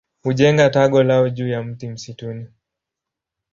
Hujenga 0.23 0.69
tago 0.69 1.03
lao 1.03 1.29
juu 1.29 1.47
ya 1.47 1.63
mti 1.63 1.89
msituni. 1.89 2.47